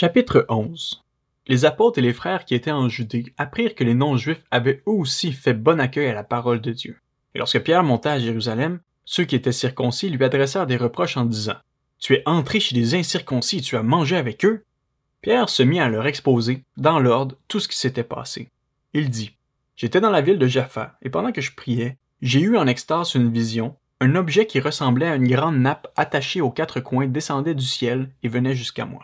[0.00, 1.02] Chapitre 11
[1.48, 4.92] Les apôtres et les frères qui étaient en Judée apprirent que les non-juifs avaient eux
[4.92, 7.00] aussi fait bon accueil à la parole de Dieu.
[7.34, 11.24] Et lorsque Pierre monta à Jérusalem, ceux qui étaient circoncis lui adressèrent des reproches en
[11.24, 11.56] disant
[11.98, 14.62] Tu es entré chez les incirconcis et tu as mangé avec eux
[15.20, 18.50] Pierre se mit à leur exposer, dans l'ordre, tout ce qui s'était passé.
[18.94, 19.32] Il dit
[19.74, 23.16] J'étais dans la ville de Jaffa, et pendant que je priais, j'ai eu en extase
[23.16, 23.74] une vision.
[23.98, 28.10] Un objet qui ressemblait à une grande nappe attachée aux quatre coins descendait du ciel
[28.22, 29.02] et venait jusqu'à moi.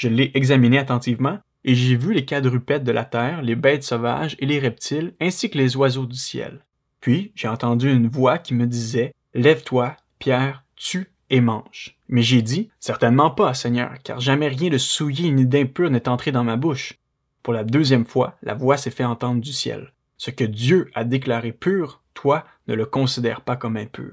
[0.00, 4.34] Je l'ai examiné attentivement, et j'ai vu les quadrupèdes de la terre, les bêtes sauvages
[4.38, 6.64] et les reptiles, ainsi que les oiseaux du ciel.
[7.02, 11.98] Puis j'ai entendu une voix qui me disait Lève-toi, Pierre, tue et mange.
[12.08, 16.32] Mais j'ai dit Certainement pas, Seigneur, car jamais rien de souillé ni d'impur n'est entré
[16.32, 16.94] dans ma bouche.
[17.42, 19.92] Pour la deuxième fois, la voix s'est fait entendre du ciel.
[20.16, 24.12] Ce que Dieu a déclaré pur, toi ne le considère pas comme impur.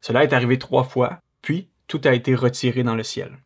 [0.00, 3.36] Cela est arrivé trois fois, puis tout a été retiré dans le ciel.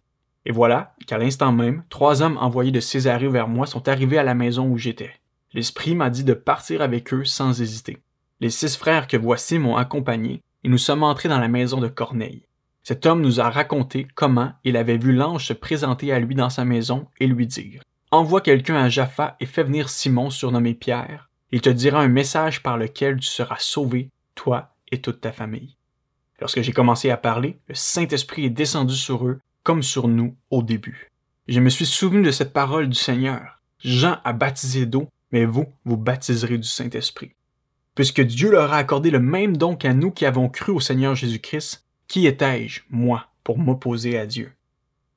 [0.46, 4.22] Et voilà qu'à l'instant même, trois hommes envoyés de Césarée vers moi sont arrivés à
[4.22, 5.10] la maison où j'étais.
[5.52, 7.98] L'Esprit m'a dit de partir avec eux sans hésiter.
[8.40, 11.88] Les six frères que voici m'ont accompagné, et nous sommes entrés dans la maison de
[11.88, 12.46] Corneille.
[12.84, 16.50] Cet homme nous a raconté comment il avait vu l'ange se présenter à lui dans
[16.50, 21.28] sa maison et lui dire Envoie quelqu'un à Jaffa et fais venir Simon surnommé Pierre.
[21.50, 25.76] Il te dira un message par lequel tu seras sauvé, toi et toute ta famille.
[26.40, 30.62] Lorsque j'ai commencé à parler, le Saint-Esprit est descendu sur eux comme sur nous au
[30.62, 31.10] début.
[31.48, 33.60] Je me suis souvenu de cette parole du Seigneur.
[33.80, 37.32] Jean a baptisé d'eau, mais vous, vous baptiserez du Saint-Esprit.
[37.96, 41.16] Puisque Dieu leur a accordé le même don qu'à nous qui avons cru au Seigneur
[41.16, 44.52] Jésus-Christ, qui étais-je, moi, pour m'opposer à Dieu?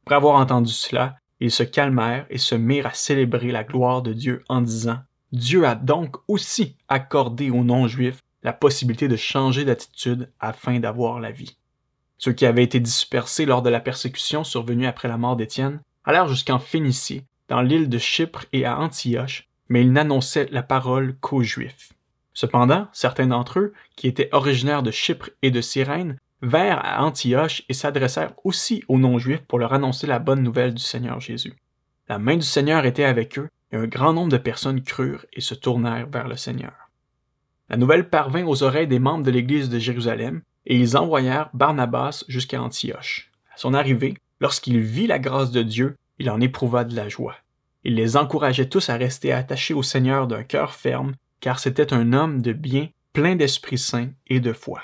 [0.08, 4.14] Après avoir entendu cela, ils se calmèrent et se mirent à célébrer la gloire de
[4.14, 4.98] Dieu en disant,
[5.32, 11.30] Dieu a donc aussi accordé aux non-juifs la possibilité de changer d'attitude afin d'avoir la
[11.30, 11.56] vie.
[12.20, 16.28] Ceux qui avaient été dispersés lors de la persécution survenue après la mort d'Étienne allèrent
[16.28, 21.44] jusqu'en Phénicie, dans l'île de Chypre et à Antioche, mais ils n'annonçaient la parole qu'aux
[21.44, 21.94] Juifs.
[22.34, 27.64] Cependant, certains d'entre eux, qui étaient originaires de Chypre et de Cyrène, vinrent à Antioche
[27.70, 31.54] et s'adressèrent aussi aux non-juifs pour leur annoncer la bonne nouvelle du Seigneur Jésus.
[32.08, 35.42] La main du Seigneur était avec eux, et un grand nombre de personnes crurent et
[35.42, 36.74] se tournèrent vers le Seigneur.
[37.70, 42.24] La nouvelle parvint aux oreilles des membres de l'Église de Jérusalem, et ils envoyèrent Barnabas
[42.28, 43.32] jusqu'à Antioche.
[43.54, 47.36] À son arrivée, lorsqu'il vit la grâce de Dieu, il en éprouva de la joie.
[47.84, 52.14] Il les encourageait tous à rester attachés au Seigneur d'un cœur ferme, car c'était un
[52.14, 54.82] homme de bien, plein d'Esprit Saint et de foi.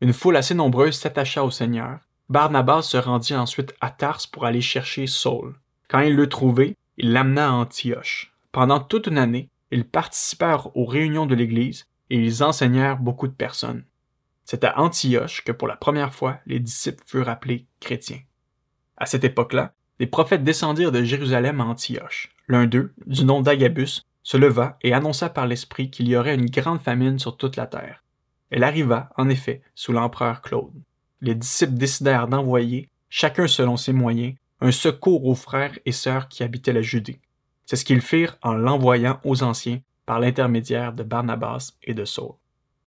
[0.00, 1.98] Une foule assez nombreuse s'attacha au Seigneur.
[2.28, 5.54] Barnabas se rendit ensuite à Tars pour aller chercher Saul.
[5.88, 8.32] Quand il le trouvé, il l'amena à Antioche.
[8.52, 13.32] Pendant toute une année, ils participèrent aux réunions de l'Église et ils enseignèrent beaucoup de
[13.32, 13.84] personnes.
[14.46, 18.20] C'est à Antioche que pour la première fois les disciples furent appelés chrétiens.
[18.96, 22.30] À cette époque-là, des prophètes descendirent de Jérusalem à Antioche.
[22.46, 26.48] L'un d'eux, du nom d'Agabus, se leva et annonça par l'Esprit qu'il y aurait une
[26.48, 28.04] grande famine sur toute la terre.
[28.50, 30.72] Elle arriva, en effet, sous l'empereur Claude.
[31.20, 36.44] Les disciples décidèrent d'envoyer, chacun selon ses moyens, un secours aux frères et sœurs qui
[36.44, 37.20] habitaient la Judée.
[37.64, 42.34] C'est ce qu'ils firent en l'envoyant aux anciens par l'intermédiaire de Barnabas et de Saul.